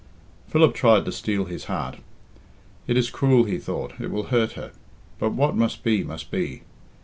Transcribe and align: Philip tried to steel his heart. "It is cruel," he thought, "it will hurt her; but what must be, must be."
Philip 0.47 0.73
tried 0.73 1.05
to 1.05 1.11
steel 1.11 1.45
his 1.45 1.65
heart. 1.65 1.97
"It 2.87 2.97
is 2.97 3.11
cruel," 3.11 3.43
he 3.43 3.59
thought, 3.59 3.93
"it 4.01 4.09
will 4.09 4.23
hurt 4.33 4.53
her; 4.53 4.71
but 5.19 5.33
what 5.33 5.55
must 5.55 5.83
be, 5.83 6.03
must 6.03 6.31
be." 6.31 6.63